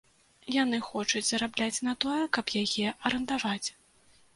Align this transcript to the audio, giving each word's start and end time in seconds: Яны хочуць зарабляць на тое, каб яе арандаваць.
Яны 0.55 0.79
хочуць 0.87 1.21
зарабляць 1.29 1.83
на 1.91 1.95
тое, 2.07 2.19
каб 2.39 2.59
яе 2.67 2.87
арандаваць. 3.05 3.69